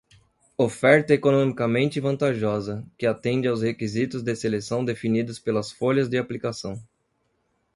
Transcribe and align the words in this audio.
Oferta 0.57 1.13
economicamente 1.13 1.99
vantajosa, 2.01 2.83
que 2.97 3.05
atende 3.05 3.47
aos 3.47 3.61
requisitos 3.61 4.23
de 4.23 4.35
seleção 4.35 4.83
definidos 4.83 5.37
pelas 5.37 5.71
folhas 5.71 6.09
de 6.09 6.17
aplicação. 6.17 6.83